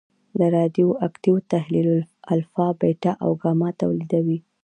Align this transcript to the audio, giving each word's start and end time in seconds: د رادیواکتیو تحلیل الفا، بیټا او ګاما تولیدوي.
د 0.39 0.41
رادیواکتیو 0.55 1.35
تحلیل 1.51 1.89
الفا، 2.33 2.67
بیټا 2.81 3.11
او 3.23 3.31
ګاما 3.41 3.69
تولیدوي. 3.81 4.37